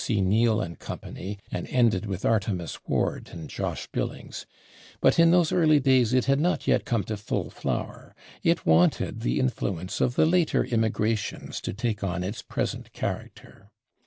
C. 0.03 0.19
Neal 0.19 0.59
and 0.61 0.79
company 0.79 1.37
and 1.51 1.67
ended 1.67 2.07
with 2.07 2.25
Artemus 2.25 2.79
Ward 2.87 3.29
and 3.31 3.47
Josh 3.47 3.85
Billings, 3.91 4.47
but 4.99 5.19
in 5.19 5.29
those 5.29 5.51
early 5.51 5.79
days 5.79 6.11
it 6.11 6.25
had 6.25 6.39
not 6.39 6.65
yet 6.67 6.85
come 6.85 7.03
to 7.03 7.15
full 7.15 7.51
flower; 7.51 8.15
it 8.41 8.65
wanted 8.65 9.19
the 9.21 9.39
influence 9.39 10.01
of 10.01 10.15
the 10.15 10.25
later 10.25 10.65
immigrations 10.65 11.61
to 11.61 11.71
take 11.71 12.03
on 12.03 12.23
its 12.23 12.41
present 12.41 12.91
character. 12.93 13.69